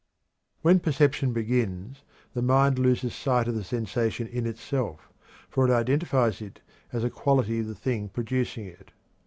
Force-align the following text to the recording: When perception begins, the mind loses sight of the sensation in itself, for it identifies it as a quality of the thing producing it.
When 0.63 0.79
perception 0.79 1.31
begins, 1.31 2.01
the 2.33 2.41
mind 2.41 2.79
loses 2.79 3.13
sight 3.13 3.47
of 3.47 3.53
the 3.53 3.63
sensation 3.63 4.25
in 4.25 4.47
itself, 4.47 5.07
for 5.47 5.63
it 5.67 5.71
identifies 5.71 6.41
it 6.41 6.59
as 6.91 7.03
a 7.03 7.11
quality 7.11 7.59
of 7.59 7.67
the 7.67 7.75
thing 7.75 8.09
producing 8.09 8.65
it. 8.65 8.93